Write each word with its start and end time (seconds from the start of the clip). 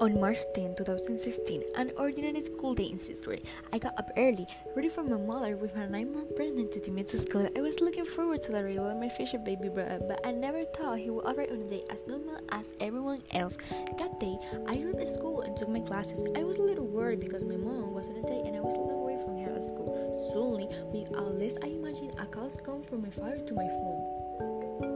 On 0.00 0.20
March 0.20 0.38
10, 0.54 0.76
2016, 0.76 1.62
an 1.76 1.90
ordinary 1.98 2.40
school 2.42 2.74
day 2.74 2.84
in 2.84 2.98
6th 2.98 3.24
grade, 3.24 3.44
I 3.72 3.78
got 3.78 3.98
up 3.98 4.10
early, 4.16 4.46
ready 4.76 4.88
for 4.88 5.02
my 5.02 5.16
mother 5.16 5.56
with 5.56 5.72
her 5.74 5.86
9 5.86 6.12
month 6.12 6.36
pregnancy 6.36 6.80
to 6.80 6.90
meet 6.90 7.08
to 7.08 7.18
school. 7.18 7.48
I 7.56 7.60
was 7.60 7.80
looking 7.80 8.04
forward 8.04 8.42
to 8.42 8.52
the 8.52 8.58
arrival 8.58 8.88
of 8.88 8.98
my 8.98 9.08
future 9.08 9.38
baby 9.38 9.68
brother, 9.68 9.98
but 10.06 10.20
I 10.24 10.32
never 10.32 10.64
thought 10.64 10.98
he 10.98 11.10
would 11.10 11.24
arrive 11.24 11.50
on 11.50 11.62
a 11.62 11.68
day 11.68 11.82
as 11.90 12.06
normal 12.06 12.38
as 12.50 12.74
everyone 12.80 13.22
else. 13.32 13.56
That 13.98 14.20
day, 14.20 14.38
I 14.68 14.78
arrived 14.78 15.00
at 15.00 15.08
school 15.08 15.40
and 15.40 15.56
took 15.56 15.68
my 15.68 15.80
classes. 15.80 16.22
I 16.36 16.44
was 16.44 16.58
a 16.58 16.62
little 16.62 16.86
worried 16.86 17.20
because 17.20 17.42
my 17.42 17.56
mom 17.56 17.94
was 17.94 18.08
on 18.08 18.16
a 18.16 18.22
day 18.22 18.42
and 18.46 18.56
I 18.56 18.60
was 18.60 18.74
a 18.74 18.78
long 18.78 19.04
way 19.04 19.18
from 19.24 19.38
her 19.38 19.56
at 19.56 19.64
school. 19.64 19.96
Suddenly, 20.32 20.68
all 21.16 21.32
this, 21.32 21.56
I 21.62 21.66
imagined 21.66 22.14
a 22.18 22.26
call 22.26 22.50
come 22.64 22.82
from 22.82 23.02
my 23.02 23.10
father 23.10 23.38
to 23.38 23.54
my 23.54 23.66
phone. 23.66 24.95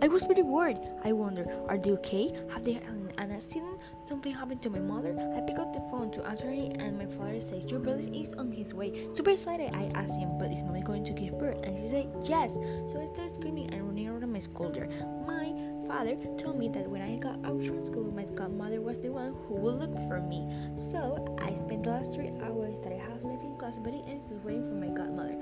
I 0.00 0.06
was 0.06 0.24
pretty 0.24 0.42
worried. 0.42 0.78
I 1.04 1.10
wonder, 1.10 1.44
are 1.68 1.76
they 1.76 1.90
okay? 1.92 2.32
Have 2.52 2.64
they 2.64 2.74
had 2.74 2.84
an 2.84 3.32
accident? 3.32 3.80
Something 4.06 4.32
happened 4.32 4.62
to 4.62 4.70
my 4.70 4.78
mother? 4.78 5.10
I 5.36 5.40
pick 5.40 5.58
up 5.58 5.72
the 5.72 5.80
phone 5.90 6.12
to 6.12 6.24
answer 6.24 6.48
him, 6.50 6.72
and 6.78 6.96
my 6.96 7.06
father 7.06 7.40
says, 7.40 7.68
Your 7.68 7.80
brother 7.80 8.04
is 8.12 8.32
on 8.34 8.52
his 8.52 8.72
way. 8.72 8.92
Super 9.12 9.30
excited, 9.30 9.74
I 9.74 9.90
ask 9.94 10.16
him, 10.16 10.38
But 10.38 10.52
is 10.52 10.62
mommy 10.62 10.82
going 10.82 11.02
to 11.04 11.12
give 11.12 11.36
birth? 11.36 11.58
And 11.64 11.76
he 11.76 11.88
said, 11.88 12.06
Yes. 12.24 12.52
So 12.92 13.00
I 13.02 13.06
start 13.06 13.34
screaming 13.34 13.74
and 13.74 13.82
running 13.82 14.08
around 14.08 14.32
my 14.32 14.38
school 14.38 14.70
there. 14.70 14.88
My 15.26 15.52
father 15.88 16.16
told 16.36 16.58
me 16.58 16.68
that 16.68 16.88
when 16.88 17.02
I 17.02 17.16
got 17.16 17.44
out 17.44 17.60
from 17.62 17.84
school, 17.84 18.12
my 18.12 18.24
godmother 18.24 18.80
was 18.80 19.00
the 19.00 19.10
one 19.10 19.34
who 19.48 19.54
would 19.54 19.80
look 19.80 19.94
for 20.06 20.20
me. 20.20 20.46
So 20.76 21.36
I 21.40 21.54
spent 21.56 21.84
the 21.84 21.90
last 21.90 22.14
three 22.14 22.30
hours 22.42 22.76
that 22.84 22.92
I 22.92 22.98
have 22.98 23.24
left 23.24 23.42
in 23.42 23.56
class 23.56 23.78
very 23.78 24.02
anxious 24.06 24.38
waiting 24.44 24.64
for 24.68 24.74
my 24.74 24.94
godmother. 24.94 25.34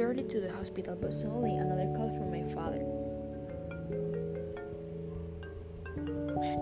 We 0.00 0.22
to 0.22 0.40
the 0.40 0.50
hospital, 0.50 0.96
but 0.96 1.12
suddenly 1.12 1.58
another 1.58 1.84
call 1.94 2.10
from 2.10 2.30
my 2.30 2.42
father. 2.54 2.80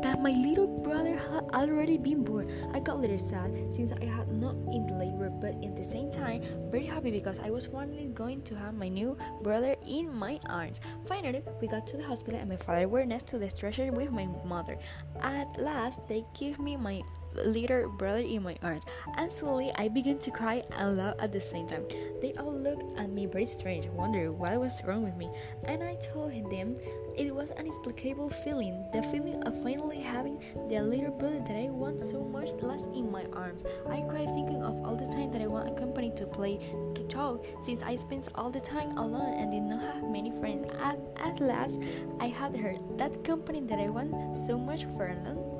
That 0.02 0.20
my 0.20 0.32
little 0.32 0.66
brother 0.66 1.16
had 1.16 1.44
already 1.54 1.98
been 1.98 2.24
born. 2.24 2.50
I 2.74 2.80
got 2.80 2.96
a 2.96 2.98
little 2.98 3.18
sad 3.18 3.54
since 3.72 3.92
I 3.92 4.06
had 4.06 4.32
not 4.32 4.56
in 4.72 4.88
the 4.88 4.94
labor, 4.94 5.30
but 5.30 5.54
at 5.64 5.76
the 5.76 5.84
same 5.84 6.10
time 6.10 6.42
very 6.68 6.84
happy 6.84 7.12
because 7.12 7.38
I 7.38 7.50
was 7.50 7.66
finally 7.66 8.06
going 8.06 8.42
to 8.42 8.56
have 8.56 8.74
my 8.74 8.88
new 8.88 9.16
brother 9.44 9.76
in 9.86 10.12
my 10.12 10.40
arms. 10.48 10.80
Finally, 11.06 11.44
we 11.60 11.68
got 11.68 11.86
to 11.86 11.96
the 11.96 12.02
hospital 12.02 12.40
and 12.40 12.48
my 12.48 12.56
father 12.56 12.88
were 12.88 13.06
next 13.06 13.28
to 13.28 13.38
the 13.38 13.48
stretcher 13.48 13.92
with 13.92 14.10
my 14.10 14.26
mother. 14.44 14.76
At 15.20 15.60
last, 15.60 16.00
they 16.08 16.24
gave 16.36 16.58
me 16.58 16.76
my 16.76 17.02
little 17.34 17.88
brother 17.90 18.18
in 18.18 18.42
my 18.42 18.56
arms, 18.62 18.84
and 19.16 19.30
slowly 19.30 19.70
I 19.76 19.88
began 19.88 20.18
to 20.18 20.30
cry 20.30 20.62
and 20.76 20.96
laugh 20.96 21.14
at 21.18 21.32
the 21.32 21.40
same 21.40 21.66
time. 21.66 21.84
They 22.20 22.34
all 22.34 22.52
looked 22.52 22.98
at 22.98 23.10
me 23.10 23.26
very 23.26 23.46
strange, 23.46 23.86
wondering 23.86 24.36
what 24.38 24.58
was 24.58 24.82
wrong 24.84 25.04
with 25.04 25.16
me, 25.16 25.30
and 25.64 25.82
I 25.82 25.94
told 25.96 26.32
them 26.50 26.76
it 27.16 27.34
was 27.34 27.50
an 27.50 27.68
inexplicable 27.68 28.30
feeling, 28.30 28.84
the 28.92 29.02
feeling 29.02 29.42
of 29.44 29.62
finally 29.62 30.00
having 30.00 30.42
the 30.68 30.80
little 30.80 31.12
brother 31.12 31.40
that 31.40 31.56
I 31.56 31.68
want 31.68 32.00
so 32.00 32.24
much 32.24 32.50
last 32.62 32.86
in 32.86 33.10
my 33.10 33.24
arms. 33.32 33.64
I 33.88 34.00
cried 34.02 34.28
thinking 34.28 34.62
of 34.62 34.84
all 34.84 34.96
the 34.96 35.06
time 35.06 35.30
that 35.32 35.42
I 35.42 35.46
want 35.46 35.68
a 35.68 35.74
company 35.74 36.12
to 36.16 36.26
play, 36.26 36.58
to 36.94 37.02
talk, 37.08 37.44
since 37.62 37.82
I 37.82 37.96
spent 37.96 38.28
all 38.34 38.50
the 38.50 38.60
time 38.60 38.96
alone 38.96 39.38
and 39.38 39.50
did 39.50 39.62
not 39.62 39.82
have 39.82 40.10
many 40.10 40.30
friends. 40.30 40.66
At, 40.80 40.98
at 41.16 41.40
last, 41.40 41.80
I 42.20 42.28
had 42.28 42.56
her, 42.56 42.76
that 42.96 43.24
company 43.24 43.60
that 43.60 43.78
I 43.78 43.88
want 43.88 44.36
so 44.36 44.58
much 44.58 44.84
for 44.96 45.08
a 45.08 45.14
long 45.14 45.58